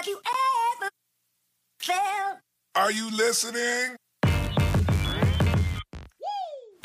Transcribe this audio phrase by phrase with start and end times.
[0.00, 0.18] Have you
[0.80, 0.90] ever
[1.78, 2.38] felt?
[2.74, 3.96] Are you listening?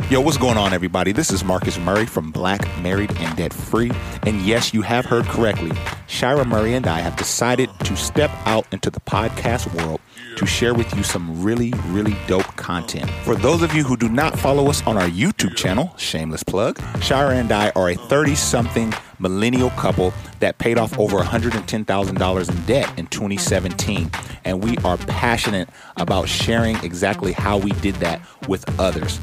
[0.09, 1.13] Yo, what's going on, everybody?
[1.13, 3.89] This is Marcus Murray from Black, Married, and Debt Free.
[4.23, 5.71] And yes, you have heard correctly.
[6.07, 10.01] Shira Murray and I have decided to step out into the podcast world
[10.35, 13.09] to share with you some really, really dope content.
[13.23, 16.79] For those of you who do not follow us on our YouTube channel, shameless plug,
[17.01, 22.65] Shira and I are a 30 something millennial couple that paid off over $110,000 in
[22.65, 24.11] debt in 2017.
[24.43, 29.19] And we are passionate about sharing exactly how we did that with others.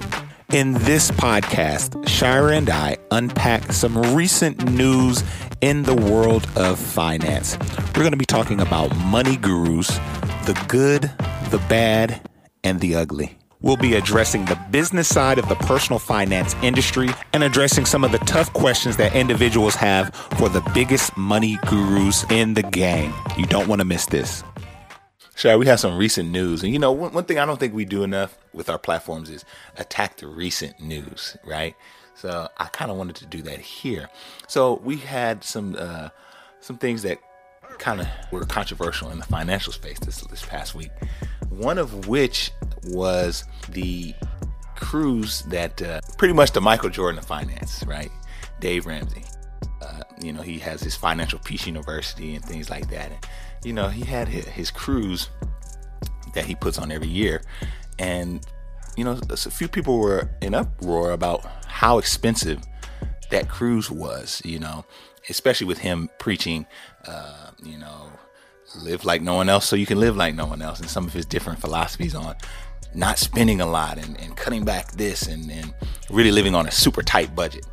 [0.52, 5.24] In this podcast, Shira and I unpack some recent news
[5.62, 7.56] in the world of finance.
[7.94, 9.88] We're going to be talking about money gurus,
[10.44, 11.10] the good,
[11.50, 12.20] the bad,
[12.64, 13.36] and the ugly.
[13.60, 18.10] We'll be addressing the business side of the personal finance industry and addressing some of
[18.10, 23.14] the tough questions that individuals have for the biggest money gurus in the game.
[23.36, 24.42] You don't want to miss this.
[25.36, 26.64] Sure, we have some recent news.
[26.64, 29.30] And you know, one, one thing I don't think we do enough with our platforms
[29.30, 29.44] is
[29.76, 31.76] attack the recent news, right?
[32.14, 34.08] So I kind of wanted to do that here.
[34.46, 36.08] So we had some uh,
[36.60, 37.18] some things that
[37.78, 40.90] kind of were controversial in the financial space this this past week.
[41.56, 42.50] One of which
[42.84, 44.14] was the
[44.76, 48.10] cruise that uh, pretty much the Michael Jordan of finance, right?
[48.60, 49.24] Dave Ramsey.
[49.80, 53.10] Uh, you know, he has his financial peace university and things like that.
[53.10, 53.26] And,
[53.64, 55.28] you know, he had his, cruise
[56.34, 57.42] that he puts on every year,
[57.98, 58.44] and
[58.96, 62.60] you know, a few people were in uproar about how expensive
[63.30, 64.42] that cruise was.
[64.44, 64.84] You know,
[65.28, 66.66] especially with him preaching,
[67.06, 68.10] uh, you know,
[68.76, 71.06] live like no one else so you can live like no one else, and some
[71.06, 72.34] of his different philosophies on
[72.94, 75.74] not spending a lot and, and cutting back this and, and
[76.10, 77.66] really living on a super tight budget.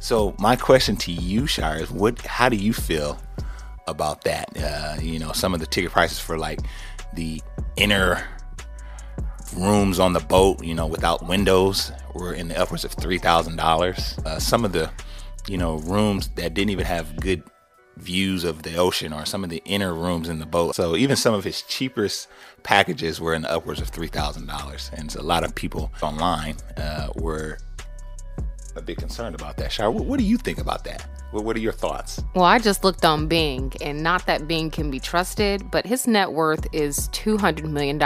[0.00, 2.20] So my question to you, Shira, is what?
[2.26, 3.18] How do you feel
[3.86, 4.48] about that?
[4.56, 6.60] Uh, you know, some of the ticket prices for like
[7.14, 7.42] the
[7.76, 8.22] inner
[9.56, 13.58] rooms on the boat, you know, without windows, were in the upwards of three thousand
[13.58, 14.16] uh, dollars.
[14.38, 14.90] Some of the,
[15.48, 17.42] you know, rooms that didn't even have good
[17.98, 20.76] views of the ocean, or some of the inner rooms in the boat.
[20.76, 22.28] So even some of his cheapest
[22.62, 26.56] packages were in the upwards of three thousand dollars, and a lot of people online
[26.76, 27.58] uh, were
[28.76, 29.72] a bit concerned about that.
[29.72, 31.06] Shira, what, what do you think about that?
[31.30, 32.22] What, what are your thoughts?
[32.34, 36.06] Well, I just looked on Bing, and not that Bing can be trusted, but his
[36.06, 38.00] net worth is $200 million.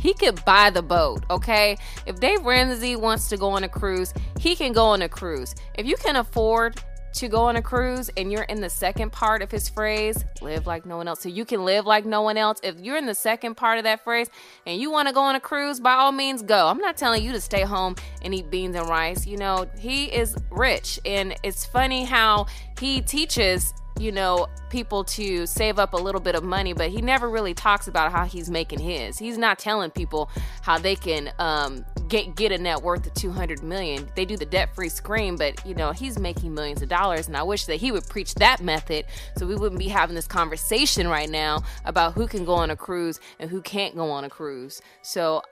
[0.00, 1.76] He could buy the boat, okay?
[2.06, 5.54] If Dave Ramsey wants to go on a cruise, he can go on a cruise.
[5.74, 6.82] If you can afford
[7.16, 10.66] to go on a cruise and you're in the second part of his phrase, live
[10.66, 11.20] like no one else.
[11.20, 12.60] So you can live like no one else.
[12.62, 14.28] If you're in the second part of that phrase
[14.66, 16.68] and you want to go on a cruise, by all means go.
[16.68, 19.26] I'm not telling you to stay home and eat beans and rice.
[19.26, 21.00] You know, he is rich.
[21.04, 22.46] And it's funny how
[22.78, 27.00] he teaches you know, people to save up a little bit of money, but he
[27.00, 29.18] never really talks about how he's making his.
[29.18, 30.30] He's not telling people
[30.62, 34.08] how they can um, get get a net worth of 200 million.
[34.14, 37.42] They do the debt-free scream, but you know, he's making millions of dollars and I
[37.42, 41.30] wish that he would preach that method so we wouldn't be having this conversation right
[41.30, 44.80] now about who can go on a cruise and who can't go on a cruise.
[45.02, 45.42] So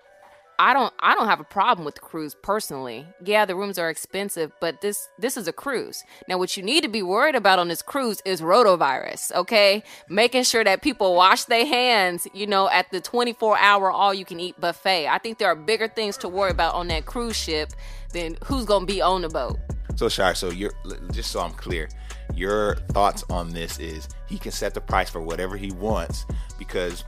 [0.58, 3.06] I don't I don't have a problem with the cruise personally.
[3.24, 6.02] Yeah, the rooms are expensive, but this this is a cruise.
[6.28, 9.82] Now what you need to be worried about on this cruise is rotavirus, okay?
[10.08, 14.40] Making sure that people wash their hands, you know, at the 24-hour all you can
[14.40, 15.08] eat buffet.
[15.08, 17.72] I think there are bigger things to worry about on that cruise ship
[18.12, 19.58] than who's going to be on the boat.
[19.96, 20.72] So Shira, so you're
[21.12, 21.88] just so I'm clear,
[22.34, 26.24] your thoughts on this is he can set the price for whatever he wants
[26.58, 27.04] because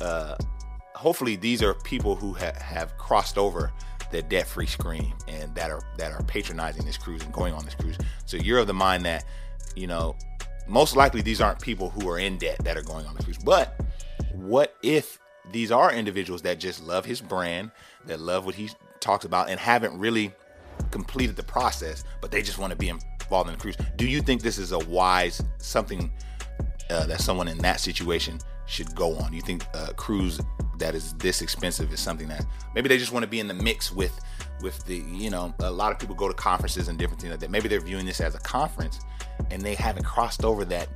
[0.00, 0.36] uh
[1.04, 3.70] hopefully these are people who ha- have crossed over
[4.10, 7.74] the debt-free scream and that are that are patronizing this cruise and going on this
[7.74, 7.98] cruise.
[8.24, 9.26] So you're of the mind that
[9.76, 10.16] you know
[10.66, 13.36] most likely these aren't people who are in debt that are going on the cruise.
[13.36, 13.78] But
[14.32, 15.18] what if
[15.52, 17.70] these are individuals that just love his brand,
[18.06, 18.70] that love what he
[19.00, 20.32] talks about, and haven't really
[20.90, 23.76] completed the process, but they just want to be involved in the cruise?
[23.96, 26.10] Do you think this is a wise something
[26.88, 29.32] uh, that someone in that situation should go on?
[29.32, 30.40] You think a cruise
[30.78, 32.44] that is this expensive is something that
[32.74, 34.18] maybe they just want to be in the mix with
[34.60, 37.40] with the you know a lot of people go to conferences and different things like
[37.40, 39.00] that maybe they're viewing this as a conference
[39.50, 40.88] and they haven't crossed over that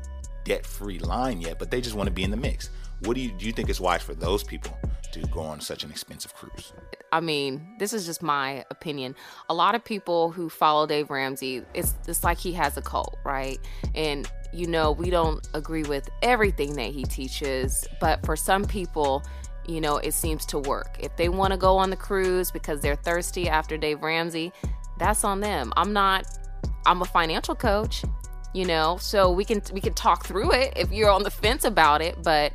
[0.49, 3.21] debt free line yet but they just want to be in the mix what do
[3.21, 4.77] you do you think is wise for those people
[5.13, 6.73] to go on such an expensive cruise
[7.13, 9.15] I mean, this is just my opinion.
[9.49, 13.17] A lot of people who follow Dave Ramsey, it's it's like he has a cult,
[13.25, 13.59] right?
[13.95, 19.23] And you know, we don't agree with everything that he teaches, but for some people,
[19.67, 20.97] you know, it seems to work.
[21.01, 24.53] If they want to go on the cruise because they're thirsty after Dave Ramsey,
[24.99, 25.73] that's on them.
[25.77, 26.27] I'm not
[26.87, 28.05] I'm a financial coach,
[28.55, 31.65] you know, so we can we can talk through it if you're on the fence
[31.65, 32.53] about it, but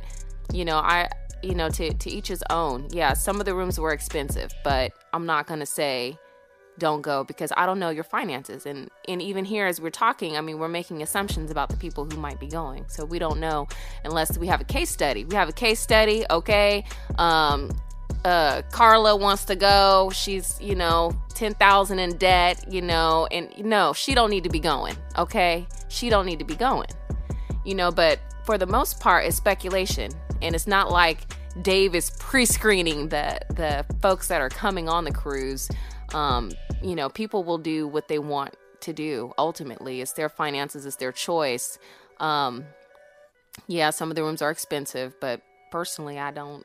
[0.52, 1.08] you know, I
[1.42, 2.88] you know, to to each his own.
[2.90, 6.18] Yeah, some of the rooms were expensive, but I'm not gonna say
[6.78, 8.66] don't go because I don't know your finances.
[8.66, 12.04] And and even here as we're talking, I mean, we're making assumptions about the people
[12.04, 12.86] who might be going.
[12.88, 13.68] So we don't know
[14.04, 15.24] unless we have a case study.
[15.24, 16.84] We have a case study, okay?
[17.18, 17.70] Um
[18.24, 20.10] uh Carla wants to go.
[20.12, 24.60] She's, you know, 10,000 in debt, you know, and no, she don't need to be
[24.60, 25.66] going, okay?
[25.88, 26.88] She don't need to be going.
[27.64, 30.10] You know, but for the most part it's speculation
[30.42, 31.18] and it's not like
[31.62, 35.68] Dave is pre-screening the the folks that are coming on the cruise.
[36.12, 36.50] Um,
[36.82, 39.32] you know, people will do what they want to do.
[39.38, 41.78] Ultimately, it's their finances, it's their choice.
[42.18, 42.64] Um,
[43.66, 46.64] yeah, some of the rooms are expensive, but personally, I don't,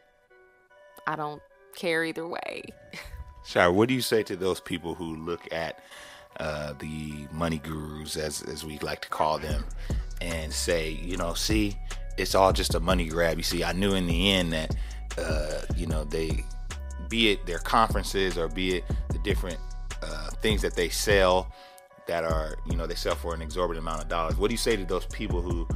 [1.07, 1.41] I don't
[1.75, 2.63] care either way.
[3.45, 5.79] Shira, what do you say to those people who look at
[6.39, 9.65] uh, the money gurus, as as we like to call them,
[10.21, 11.75] and say, you know, see,
[12.17, 13.37] it's all just a money grab.
[13.37, 14.75] You see, I knew in the end that,
[15.17, 16.43] uh, you know, they,
[17.09, 19.57] be it their conferences or be it the different
[20.03, 21.51] uh, things that they sell
[22.07, 24.35] that are, you know, they sell for an exorbitant amount of dollars.
[24.35, 25.67] What do you say to those people who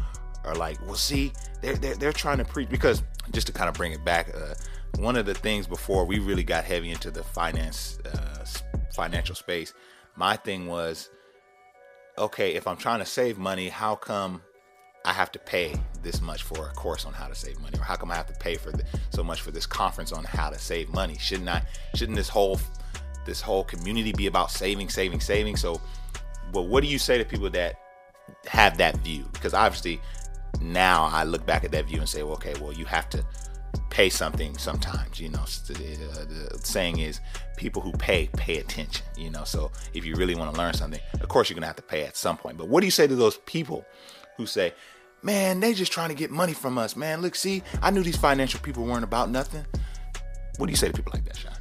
[0.44, 1.32] are like, well, see,
[1.62, 4.54] they're they're, they're trying to preach because just to kind of bring it back, uh,
[4.98, 8.46] one of the things before we really got heavy into the finance uh,
[8.94, 9.74] financial space,
[10.16, 11.10] my thing was,
[12.18, 14.42] okay, if I'm trying to save money, how come
[15.06, 17.84] I have to pay this much for a course on how to save money, or
[17.84, 20.50] how come I have to pay for the, so much for this conference on how
[20.50, 21.18] to save money?
[21.20, 21.64] Shouldn't I?
[21.96, 22.60] Shouldn't this whole
[23.26, 25.58] this whole community be about saving, saving, saving?
[25.58, 25.82] So,
[26.54, 27.80] well, what do you say to people that
[28.46, 29.26] have that view?
[29.34, 30.00] Because obviously,
[30.62, 33.26] now I look back at that view and say, well, okay, well, you have to
[33.90, 35.20] pay something sometimes.
[35.20, 37.20] You know, the, saying is,
[37.58, 39.06] people who pay pay attention.
[39.18, 41.76] You know, so if you really want to learn something, of course you're gonna have
[41.78, 42.58] to pay at some point.
[42.58, 43.86] But what do you say to those people
[44.38, 44.74] who say,
[45.22, 47.22] man, they just trying to get money from us, man.
[47.22, 49.66] Look, see, I knew these financial people weren't about nothing.
[50.58, 51.53] What do you say to people like that, Sean?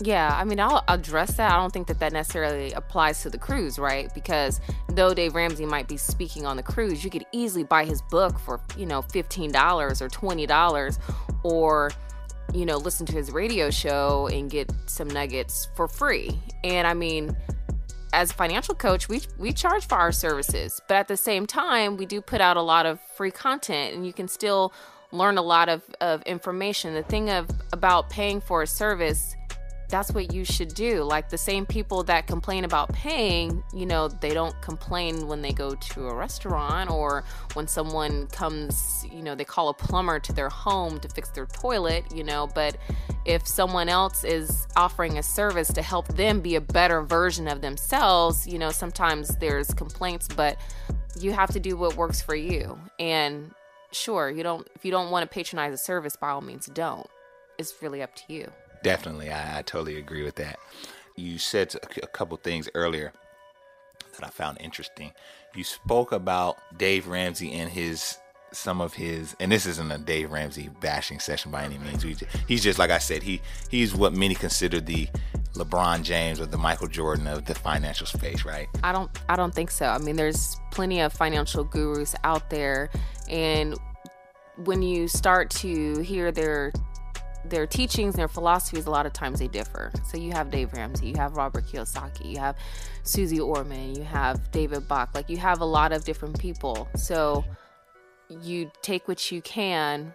[0.00, 1.52] Yeah, I mean, I'll address that.
[1.52, 4.12] I don't think that that necessarily applies to the cruise, right?
[4.14, 4.60] Because
[4.90, 8.38] though Dave Ramsey might be speaking on the cruise, you could easily buy his book
[8.38, 10.98] for, you know, $15 or $20
[11.42, 11.90] or,
[12.54, 16.38] you know, listen to his radio show and get some nuggets for free.
[16.62, 17.36] And I mean,
[18.12, 21.96] as a financial coach, we we charge for our services, but at the same time,
[21.96, 24.72] we do put out a lot of free content, and you can still
[25.12, 26.94] learn a lot of, of information.
[26.94, 29.36] The thing of about paying for a service
[29.88, 31.02] that's what you should do.
[31.02, 35.52] Like the same people that complain about paying, you know, they don't complain when they
[35.52, 37.24] go to a restaurant or
[37.54, 41.46] when someone comes, you know, they call a plumber to their home to fix their
[41.46, 42.76] toilet, you know, but
[43.24, 47.62] if someone else is offering a service to help them be a better version of
[47.62, 50.58] themselves, you know, sometimes there's complaints, but
[51.18, 52.78] you have to do what works for you.
[52.98, 53.52] And
[53.90, 57.06] sure, you don't if you don't want to patronize a service by all means don't.
[57.58, 58.50] It's really up to you.
[58.82, 60.58] Definitely, I, I totally agree with that.
[61.16, 63.12] You said a, couple things earlier
[64.16, 65.12] that I found interesting.
[65.54, 68.18] You spoke about Dave Ramsey and his
[68.50, 72.04] some of his and this isn't a Dave Ramsey bashing session by any means.
[72.46, 75.08] He's just like I said, he he's what many consider the
[75.54, 78.68] LeBron James or the Michael Jordan of the financial space, right?
[78.82, 79.86] I don't I don't think so.
[79.86, 82.90] I mean, there's plenty of financial gurus out there
[83.28, 83.76] and
[84.64, 86.72] when you start to hear their
[87.50, 89.92] their teachings their philosophies a lot of times they differ.
[90.10, 92.56] So you have dave ramsey you have robert kiyosaki you have
[93.02, 95.10] suze orman you have david bach.
[95.14, 96.88] Like you have a lot of different people.
[96.96, 97.44] So
[98.28, 100.12] you take what you can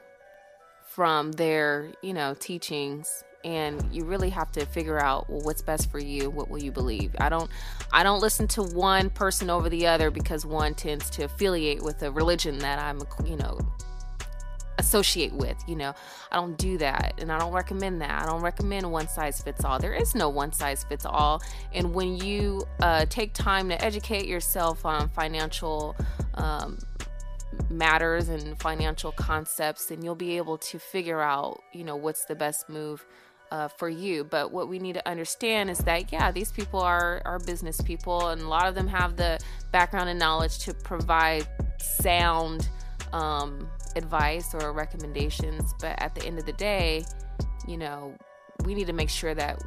[0.88, 5.92] from their you know teachings and you really have to figure out well, what's best
[5.92, 6.30] for you?
[6.30, 7.16] What will you believe?
[7.20, 7.50] I don't
[7.92, 12.02] i don't listen to one person over the other because one tends to affiliate with
[12.02, 13.60] a religion that i'm you know
[14.78, 15.58] associate with.
[15.68, 15.94] You know,
[16.32, 18.24] I don't do that and I don't recommend that.
[18.24, 19.80] I don't recommend one size fits all.
[19.80, 21.42] There is no one size fits all.
[21.74, 25.96] And when you uh, take time to educate yourself on financial
[26.36, 26.80] um,
[27.70, 32.36] matters and financial concepts, then you'll be able to figure out, you know, what's the
[32.36, 33.06] best move.
[33.52, 34.24] Uh, for you.
[34.24, 38.30] But what we need to understand is that, yeah, these people are, are business people,
[38.30, 39.40] and a lot of them have the
[39.72, 42.68] background and knowledge to provide sound
[43.14, 47.06] um, advice or recommendations, but at the end of the day,
[47.68, 48.16] you know,
[48.66, 49.64] we need to make sure that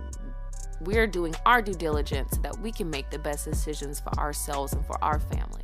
[0.83, 4.73] we're doing our due diligence so that we can make the best decisions for ourselves
[4.73, 5.63] and for our families.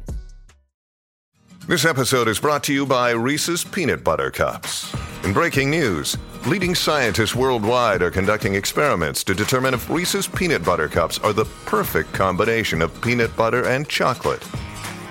[1.68, 4.92] This episode is brought to you by Reese's Peanut Butter Cups.
[5.24, 10.88] In breaking news, leading scientists worldwide are conducting experiments to determine if Reese's Peanut Butter
[10.88, 14.44] Cups are the perfect combination of peanut butter and chocolate.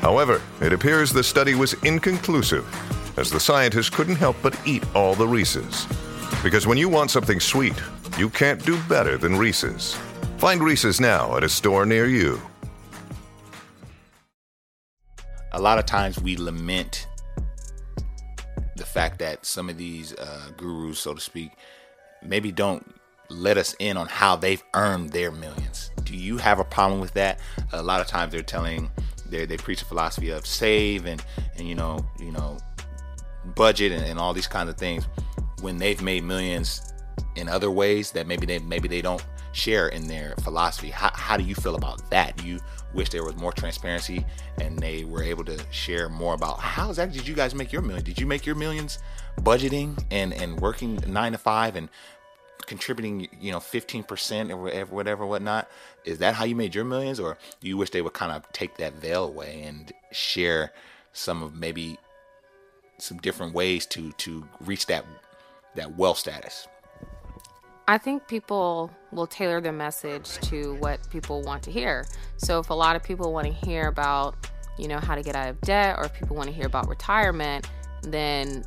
[0.02, 2.66] However, it appears the study was inconclusive
[3.18, 5.86] as the scientists couldn't help but eat all the Reese's.
[6.44, 7.80] Because when you want something sweet,
[8.18, 9.96] you can't do better than Reese's.
[10.38, 12.42] Find Reese's now at a store near you.
[15.52, 17.06] A lot of times we lament
[18.76, 21.52] the fact that some of these uh, gurus, so to speak,
[22.24, 22.96] maybe don't
[23.30, 25.92] let us in on how they've earned their millions.
[26.04, 27.40] Do you have a problem with that?
[27.72, 28.90] A lot of times they're telling
[29.32, 31.24] they they preach a philosophy of save and
[31.58, 32.58] and you know you know
[33.56, 35.08] budget and, and all these kinds of things
[35.62, 36.94] when they've made millions
[37.36, 39.24] in other ways that maybe they maybe they don't
[39.54, 40.90] share in their philosophy.
[40.90, 42.38] How, how do you feel about that?
[42.38, 42.60] Do you
[42.94, 44.26] wish there was more transparency
[44.60, 47.82] and they were able to share more about how exactly did you guys make your
[47.82, 48.04] million?
[48.04, 49.00] Did you make your millions
[49.42, 51.90] budgeting and and working nine to five and
[52.72, 55.70] contributing, you know, 15% or whatever, whatever, whatnot.
[56.06, 57.20] Is that how you made your millions?
[57.20, 60.72] Or do you wish they would kind of take that veil away and share
[61.12, 61.98] some of maybe
[62.98, 65.06] some different ways to, to reach that,
[65.76, 66.70] that wealth status?
[67.90, 72.06] I think people will tailor their message to what people want to hear.
[72.38, 74.48] So if a lot of people want to hear about,
[74.78, 76.88] you know, how to get out of debt or if people want to hear about
[76.88, 77.70] retirement,
[78.02, 78.64] then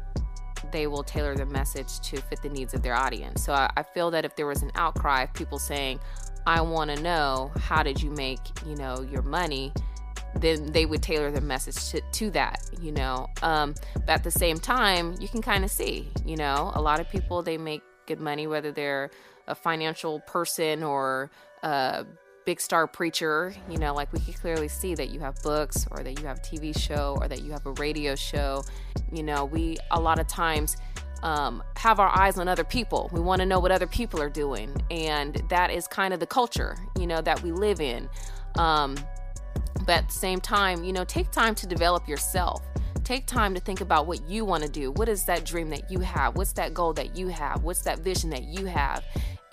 [0.73, 3.45] they will tailor the message to fit the needs of their audience.
[3.45, 6.01] So I, I feel that if there was an outcry of people saying,
[6.47, 9.73] I want to know how did you make, you know, your money,
[10.37, 13.29] then they would tailor their message to, to that, you know.
[13.43, 17.01] Um, but at the same time, you can kind of see, you know, a lot
[17.01, 19.11] of people they make good money, whether they're
[19.47, 21.31] a financial person or
[21.63, 22.05] a
[22.45, 26.03] big star preacher, you know, like we can clearly see that you have books or
[26.03, 28.63] that you have a TV show or that you have a radio show.
[29.13, 30.77] You know, we a lot of times
[31.23, 33.09] um, have our eyes on other people.
[33.13, 34.75] We want to know what other people are doing.
[34.91, 38.09] And that is kind of the culture, you know, that we live in.
[38.57, 38.97] Um,
[39.87, 42.63] but at the same time, you know, take time to develop yourself.
[43.05, 44.91] Take time to think about what you want to do.
[44.93, 46.37] What is that dream that you have?
[46.37, 47.63] What's that goal that you have?
[47.63, 49.05] What's that vision that you have?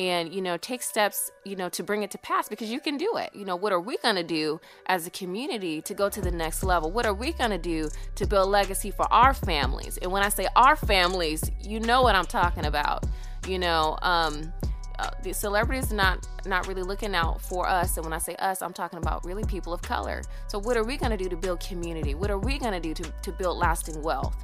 [0.02, 2.98] And you know take steps you know to bring it to pass because you can
[2.98, 3.30] do it.
[3.36, 6.32] You know what are we going to do as a community to go to the
[6.32, 6.92] next level?
[6.92, 10.00] What are we going to do to build legacy for our families?
[10.02, 13.06] And when i say our families you know what i'm talking about.
[13.48, 14.52] You know um
[14.98, 17.98] uh, the celebrities not not really looking out for us.
[17.98, 20.24] And when i say us i'm talking about really people of color.
[20.48, 22.16] So what are we going to do to build community?
[22.16, 24.36] What are we going to do to, to build lasting wealth?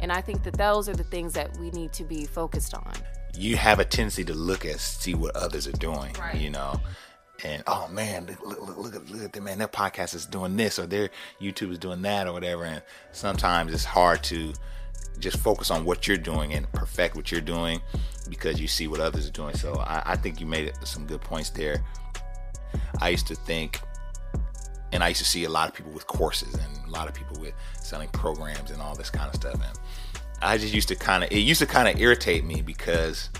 [0.00, 2.94] And i think that those are the things that we need to be focused on
[3.34, 6.40] you have a tendency to look at see what others are doing, right.
[6.40, 6.80] you know.
[7.44, 10.56] And oh man, look, look, look, at look at them man, their podcast is doing
[10.56, 11.10] this or their
[11.40, 12.64] YouTube is doing that or whatever.
[12.64, 14.52] And sometimes it's hard to
[15.18, 17.80] just focus on what you're doing and perfect what you're doing
[18.28, 19.56] because you see what others are doing.
[19.56, 21.82] So I, I think you made some good points there.
[23.00, 23.80] I used to think,
[24.92, 27.14] and I used to see a lot of people with courses and a lot of
[27.14, 29.54] people with selling programs and all this kind of stuff.
[29.54, 29.78] And
[30.42, 33.30] I just used to kind of it used to kind of irritate me because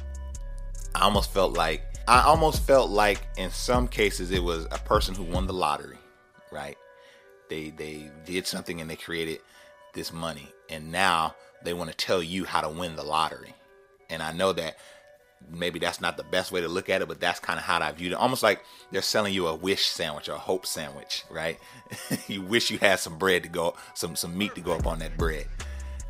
[0.95, 5.15] I almost felt like I almost felt like in some cases it was a person
[5.15, 5.99] who won the lottery,
[6.53, 6.79] right?
[7.51, 9.41] They they did something and they created
[9.95, 13.55] this money and now they want to tell you how to win the lottery.
[14.09, 14.77] And I know that
[15.51, 17.81] maybe that's not the best way to look at it, but that's kind of how
[17.81, 18.17] I viewed it.
[18.17, 21.59] Almost like they're selling you a wish sandwich or a hope sandwich, right?
[22.29, 25.01] you wish you had some bread to go, some some meat to go up on
[25.01, 25.49] that bread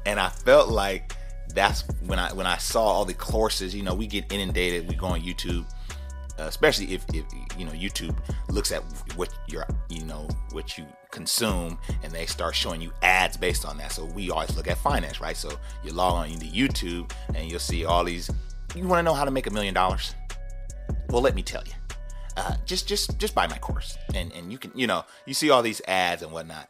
[0.07, 1.15] and I felt like
[1.55, 3.75] that's when I when I saw all the courses.
[3.75, 4.89] You know, we get inundated.
[4.89, 5.65] We go on YouTube,
[6.39, 7.25] uh, especially if, if
[7.59, 8.17] you know YouTube
[8.49, 8.83] looks at
[9.17, 13.77] what you're you know what you consume, and they start showing you ads based on
[13.79, 13.93] that.
[13.93, 15.37] So we always look at finance, right?
[15.37, 15.51] So
[15.85, 18.31] you log on into YouTube, and you'll see all these.
[18.75, 20.15] You want to know how to make a million dollars?
[21.11, 21.73] Well, let me tell you.
[22.35, 25.51] Uh, just just just buy my course, and and you can you know you see
[25.51, 26.69] all these ads and whatnot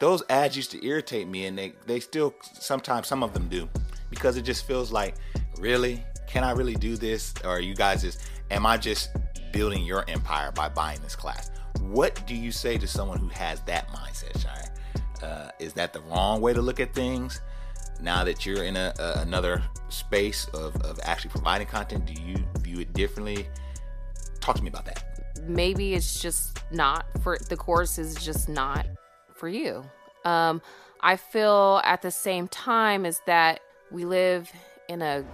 [0.00, 3.68] those ads used to irritate me and they, they still sometimes some of them do
[4.10, 5.14] because it just feels like
[5.58, 6.02] really?
[6.26, 7.34] Can i really do this?
[7.44, 9.10] Or you guys just am i just
[9.52, 11.50] building your empire by buying this class?
[11.80, 14.74] What do you say to someone who has that mindset shire?
[15.22, 17.40] Uh, is that the wrong way to look at things?
[18.00, 22.36] Now that you're in a, a, another space of, of actually providing content do you
[22.60, 23.48] view it differently?
[24.40, 25.04] Talk to me about that.
[25.46, 28.86] Maybe it's just not for the course is just not
[29.38, 29.84] for you.
[30.24, 30.60] Um,
[31.00, 34.50] I feel at the same time is that we live
[34.88, 35.24] in a,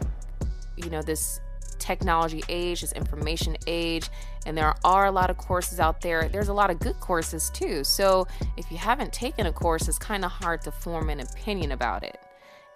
[0.76, 1.40] you know, this
[1.78, 4.08] technology age, this information age,
[4.46, 6.28] and there are a lot of courses out there.
[6.28, 7.84] There's a lot of good courses too.
[7.84, 11.72] So if you haven't taken a course, it's kind of hard to form an opinion
[11.72, 12.18] about it.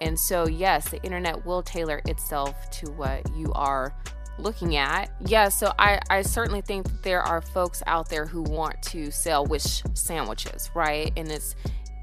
[0.00, 3.94] And so, yes, the internet will tailor itself to what you are
[4.38, 5.10] looking at.
[5.26, 9.10] Yeah, so I, I certainly think that there are folks out there who want to
[9.10, 11.12] sell wish sandwiches, right?
[11.16, 11.54] And it's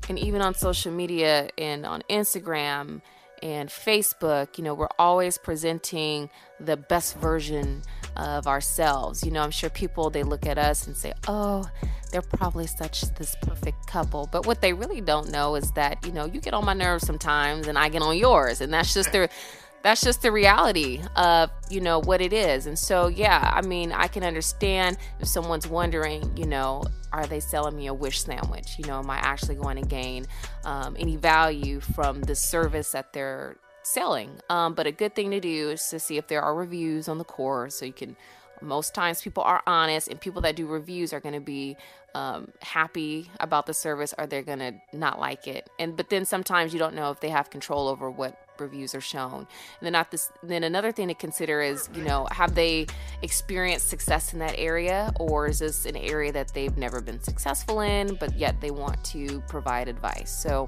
[0.08, 3.02] and even on social media and on Instagram
[3.42, 7.82] and Facebook, you know, we're always presenting the best version
[8.16, 9.24] of ourselves.
[9.24, 11.70] You know, I'm sure people they look at us and say, "Oh,
[12.12, 16.12] they're probably such this perfect couple." But what they really don't know is that, you
[16.12, 19.12] know, you get on my nerves sometimes and I get on yours, and that's just
[19.12, 19.30] the
[19.86, 22.66] that's just the reality of you know what it is.
[22.66, 27.40] And so yeah i mean i can understand if someone's wondering you know are they
[27.40, 28.80] selling me a wish sandwich?
[28.80, 30.26] You know am i actually going to gain
[30.64, 34.32] um, any value from the service that they're selling?
[34.50, 37.20] Um, but a good thing to do is to see if there are reviews on
[37.20, 38.16] the course so you can
[38.62, 41.78] most times people are honest and people that do reviews are going to be
[42.16, 45.70] um, happy about the service or they're going to not like it.
[45.78, 49.02] And but then sometimes you don't know if they have control over what reviews are
[49.02, 49.34] shown.
[49.34, 49.48] And
[49.82, 52.88] then not this then another thing to consider is, you know, have they
[53.22, 57.82] experienced success in that area or is this an area that they've never been successful
[57.82, 60.32] in but yet they want to provide advice.
[60.32, 60.68] So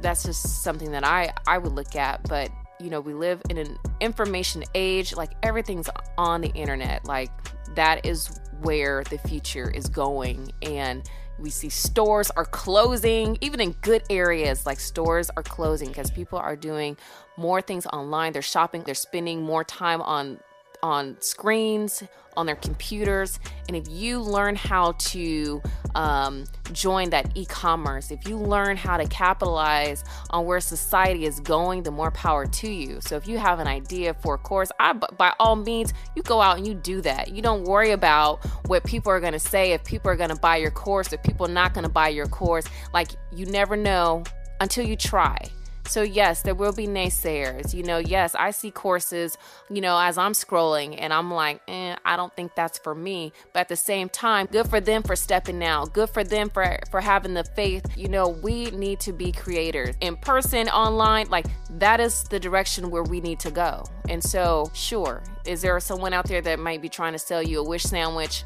[0.00, 2.50] that's just something that I I would look at, but
[2.80, 5.88] you know, we live in an information age, like everything's
[6.18, 7.04] on the internet.
[7.04, 7.30] Like
[7.74, 11.08] that is where the future is going and
[11.38, 16.38] we see stores are closing, even in good areas, like stores are closing because people
[16.38, 16.96] are doing
[17.36, 18.32] more things online.
[18.32, 20.40] They're shopping, they're spending more time on
[20.82, 22.02] on screens,
[22.36, 23.38] on their computers.
[23.68, 25.62] And if you learn how to
[25.94, 31.40] um, join that e commerce, if you learn how to capitalize on where society is
[31.40, 33.00] going, the more power to you.
[33.00, 36.40] So if you have an idea for a course, I, by all means, you go
[36.40, 37.32] out and you do that.
[37.32, 40.36] You don't worry about what people are going to say, if people are going to
[40.36, 42.64] buy your course, if people are not going to buy your course.
[42.94, 44.24] Like, you never know
[44.60, 45.48] until you try.
[45.86, 47.74] So, yes, there will be naysayers.
[47.74, 49.36] You know, yes, I see courses,
[49.68, 53.32] you know, as I'm scrolling and I'm like, eh, I don't think that's for me.
[53.52, 55.92] But at the same time, good for them for stepping out.
[55.92, 57.84] Good for them for, for having the faith.
[57.96, 61.28] You know, we need to be creators in person, online.
[61.28, 61.46] Like,
[61.78, 63.84] that is the direction where we need to go.
[64.08, 67.60] And so, sure, is there someone out there that might be trying to sell you
[67.60, 68.44] a wish sandwich?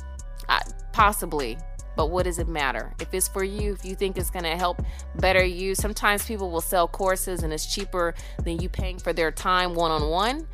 [0.49, 0.61] Uh,
[0.93, 1.59] possibly
[1.97, 2.95] but what does it matter?
[3.01, 4.83] If it's for you, if you think it's going to help
[5.17, 9.31] better you, sometimes people will sell courses and it's cheaper than you paying for their
[9.31, 10.47] time one on one.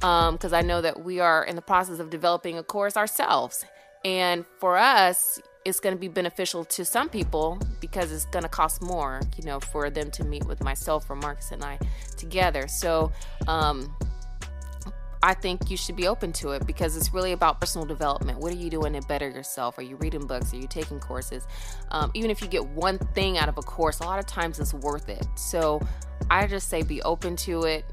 [0.00, 3.64] Because I know that we are in the process of developing a course ourselves.
[4.04, 8.48] And for us, it's going to be beneficial to some people because it's going to
[8.48, 11.78] cost more, you know, for them to meet with myself or Marcus and I
[12.16, 12.68] together.
[12.68, 13.12] So,
[13.46, 13.94] um,
[15.22, 18.38] I think you should be open to it because it's really about personal development.
[18.38, 19.78] What are you doing to better yourself?
[19.78, 20.52] Are you reading books?
[20.52, 21.46] Are you taking courses?
[21.90, 24.60] Um, even if you get one thing out of a course, a lot of times
[24.60, 25.26] it's worth it.
[25.36, 25.80] So
[26.30, 27.84] I just say be open to it.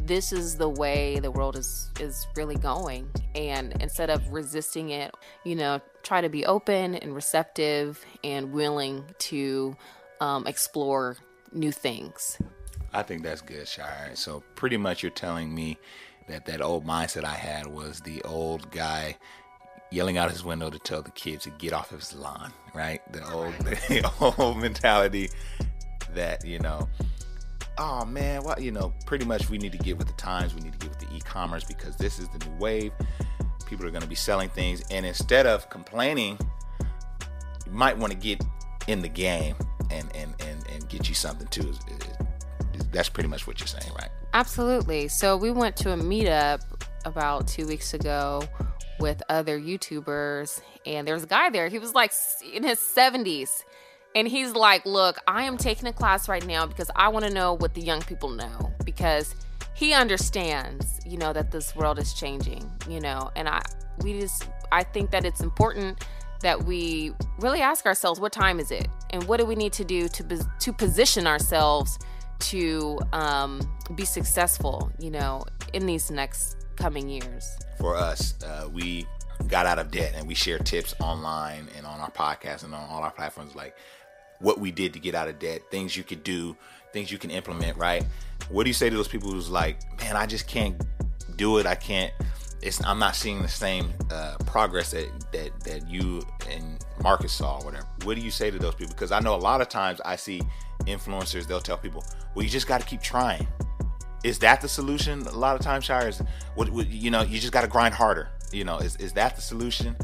[0.00, 5.14] This is the way the world is is really going, and instead of resisting it,
[5.44, 9.76] you know, try to be open and receptive and willing to
[10.20, 11.18] um, explore
[11.52, 12.38] new things.
[12.94, 14.14] I think that's good, Shira.
[14.14, 15.78] So pretty much, you're telling me
[16.28, 19.16] that that old mindset I had was the old guy
[19.90, 23.00] yelling out his window to tell the kids to get off his lawn, right?
[23.12, 25.28] The old the old mentality
[26.14, 26.88] that, you know,
[27.78, 30.60] oh man, well, you know, pretty much we need to get with the times, we
[30.60, 32.92] need to get with the e-commerce because this is the new wave.
[33.66, 36.38] People are going to be selling things and instead of complaining,
[37.66, 38.42] you might want to get
[38.88, 39.56] in the game
[39.90, 41.72] and and and, and get you something too.
[42.90, 44.10] That's pretty much what you're saying, right?
[44.34, 45.08] Absolutely.
[45.08, 46.62] So we went to a meetup
[47.04, 48.42] about two weeks ago
[48.98, 51.68] with other YouTubers, and there was a guy there.
[51.68, 52.12] He was like
[52.52, 53.62] in his 70s.
[54.14, 57.32] And he's like, Look, I am taking a class right now because I want to
[57.32, 59.34] know what the young people know because
[59.74, 63.62] he understands, you know, that this world is changing, you know, and I,
[64.02, 66.04] we just, I think that it's important
[66.42, 68.88] that we really ask ourselves, what time is it?
[69.10, 71.98] And what do we need to do to, to position ourselves
[72.42, 73.60] to um,
[73.94, 77.48] be successful, you know, in these next coming years?
[77.78, 79.06] For us, uh, we
[79.48, 82.88] got out of debt and we share tips online and on our podcast and on
[82.90, 83.76] all our platforms, like
[84.40, 86.56] what we did to get out of debt, things you could do,
[86.92, 88.04] things you can implement, right?
[88.50, 90.80] What do you say to those people who's like, man, I just can't
[91.36, 91.66] do it.
[91.66, 92.12] I can't.
[92.60, 97.58] It's, I'm not seeing the same uh, progress that, that that you and Marcus saw,
[97.58, 97.86] or whatever.
[98.04, 98.94] What do you say to those people?
[98.94, 100.42] Because I know a lot of times I see
[100.86, 103.46] influencers, they'll tell people, well, you just got to keep trying.
[104.24, 105.26] Is that the solution?
[105.26, 106.22] A lot of times, Shires,
[106.54, 108.28] what, what you know, you just got to grind harder.
[108.52, 109.96] You know, is, is that the solution?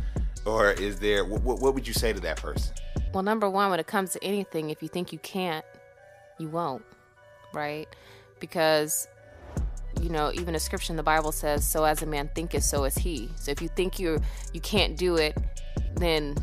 [0.44, 2.74] Or is there, what, what would you say to that person?
[3.12, 5.64] Well, number one, when it comes to anything, if you think you can't,
[6.38, 6.84] you won't,
[7.52, 7.86] right?
[8.40, 9.08] Because,
[10.00, 12.84] you know, even a scripture in the Bible says, so as a man thinketh, so
[12.84, 13.28] is he.
[13.36, 14.20] So if you think you
[14.52, 15.36] you can't do it,
[15.96, 16.36] then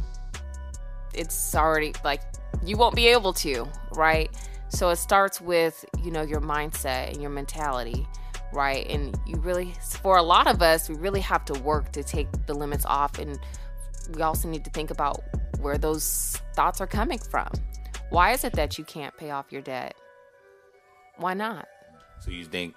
[1.18, 2.22] it's already like
[2.64, 4.30] you won't be able to, right?
[4.70, 8.08] So it starts with, you know, your mindset and your mentality,
[8.52, 8.86] right?
[8.90, 12.28] And you really, for a lot of us, we really have to work to take
[12.46, 13.20] the limits off.
[13.20, 13.40] And
[14.14, 15.22] we also need to think about
[15.60, 17.50] where those thoughts are coming from.
[18.10, 19.96] Why is it that you can't pay off your debt?
[21.18, 21.68] Why not?
[22.20, 22.76] So you think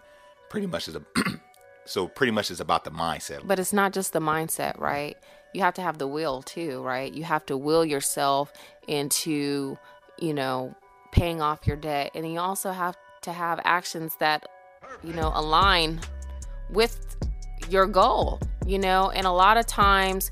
[0.48, 1.02] pretty much is a
[1.84, 3.46] so pretty much is about the mindset.
[3.46, 5.16] But it's not just the mindset, right?
[5.52, 7.12] You have to have the will too, right?
[7.12, 8.52] You have to will yourself
[8.86, 9.78] into,
[10.18, 10.74] you know,
[11.12, 12.10] paying off your debt.
[12.14, 14.46] And you also have to have actions that,
[15.02, 16.00] you know, align
[16.70, 17.16] with
[17.68, 19.10] your goal, you know?
[19.10, 20.30] And a lot of times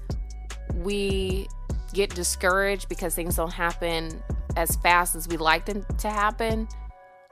[0.74, 1.48] we
[1.92, 4.22] get discouraged because things don't happen
[4.56, 6.68] as fast as we like them to happen.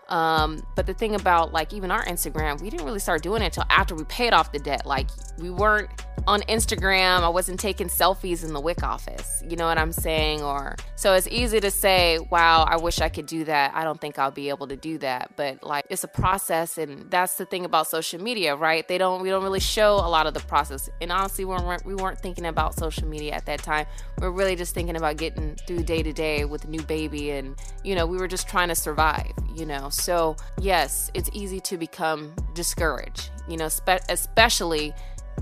[0.08, 3.46] Um, but the thing about like even our Instagram, we didn't really start doing it
[3.46, 4.84] until after we paid off the debt.
[4.86, 5.90] Like we weren't
[6.26, 9.42] on Instagram, I wasn't taking selfies in the WIC office.
[9.46, 10.42] You know what I'm saying?
[10.42, 13.74] Or so it's easy to say, wow, I wish I could do that.
[13.74, 15.32] I don't think I'll be able to do that.
[15.36, 18.86] But like it's a process and that's the thing about social media, right?
[18.88, 20.88] They don't we don't really show a lot of the process.
[21.00, 23.86] And honestly, we weren't we weren't thinking about social media at that time.
[24.18, 27.32] We are really just thinking about getting through day to day with a new baby
[27.32, 29.90] and you know, we were just trying to survive, you know.
[29.90, 34.94] So, yes, it's easy to become discouraged, you know, spe- especially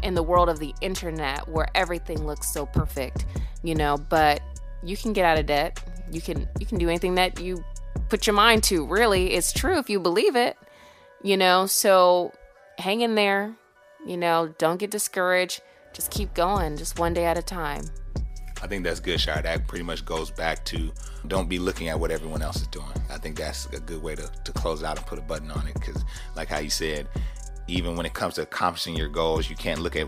[0.03, 3.27] in the world of the internet where everything looks so perfect,
[3.63, 4.43] you know, but
[4.83, 5.83] you can get out of debt.
[6.11, 7.65] You can you can do anything that you
[8.09, 8.87] put your mind to.
[8.87, 10.57] Really, it's true if you believe it.
[11.23, 12.33] You know, so
[12.79, 13.55] hang in there.
[14.07, 15.61] You know, don't get discouraged.
[15.93, 17.85] Just keep going, just one day at a time.
[18.63, 19.43] I think that's good, Shira.
[19.43, 20.93] That pretty much goes back to
[21.27, 22.87] don't be looking at what everyone else is doing.
[23.11, 25.67] I think that's a good way to, to close out and put a button on
[25.67, 26.05] it because,
[26.37, 27.09] like how you said,
[27.73, 30.07] even when it comes to accomplishing your goals, you can't look at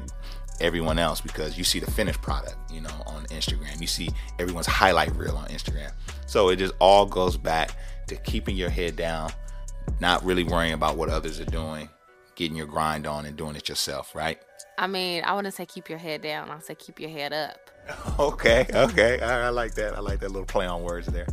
[0.61, 3.81] everyone else because you see the finished product, you know, on Instagram.
[3.81, 5.90] You see everyone's highlight reel on Instagram.
[6.27, 7.72] So it just all goes back
[8.09, 9.33] to keeping your head down,
[10.00, 11.88] not really worrying about what others are doing,
[12.35, 14.38] getting your grind on and doing it yourself, right?
[14.79, 16.50] I mean, I wouldn't say keep your head down.
[16.50, 17.70] I'll say keep your head up.
[18.18, 19.20] Okay, okay.
[19.20, 19.97] I, I like that.
[19.97, 21.27] I like that little play on words there.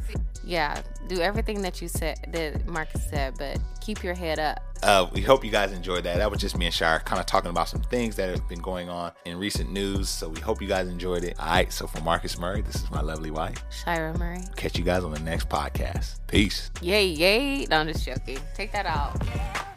[0.44, 4.60] Yeah, do everything that you said, that Marcus said, but keep your head up.
[4.82, 6.18] Uh, we hope you guys enjoyed that.
[6.18, 8.62] That was just me and Shira kind of talking about some things that have been
[8.62, 10.10] going on in recent news.
[10.10, 11.40] So we hope you guys enjoyed it.
[11.40, 11.72] All right.
[11.72, 14.42] So for Marcus Murray, this is my lovely wife, Shira Murray.
[14.56, 16.20] Catch you guys on the next podcast.
[16.26, 16.72] Peace.
[16.82, 17.66] Yay, yay.
[17.70, 18.40] No, I'm just joking.
[18.56, 19.68] Take that out.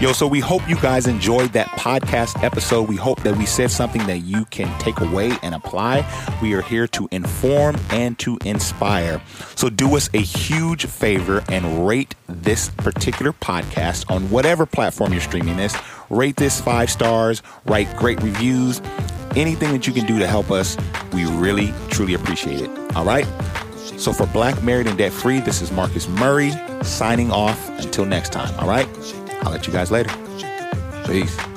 [0.00, 2.88] Yo, so we hope you guys enjoyed that podcast episode.
[2.88, 6.04] We hope that we said something that you can take away and apply.
[6.42, 9.22] We are here to inform and to inspire.
[9.54, 15.22] So do us a huge favor and rate this particular podcast on whatever platform you're
[15.22, 15.76] streaming this.
[16.10, 18.82] Rate this five stars, write great reviews,
[19.36, 20.76] anything that you can do to help us.
[21.12, 22.96] We really, truly appreciate it.
[22.96, 23.26] All right.
[23.96, 26.52] So for Black Married and Debt Free, this is Marcus Murray
[26.82, 28.52] signing off until next time.
[28.58, 28.88] All right.
[29.44, 30.10] I'll let you guys later.
[31.06, 31.53] Peace.